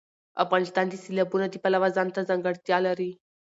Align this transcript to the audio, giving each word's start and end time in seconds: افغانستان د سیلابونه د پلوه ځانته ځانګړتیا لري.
افغانستان 0.43 0.85
د 0.89 0.93
سیلابونه 1.03 1.45
د 1.49 1.55
پلوه 1.63 1.89
ځانته 1.95 2.27
ځانګړتیا 2.29 2.77
لري. 2.87 3.11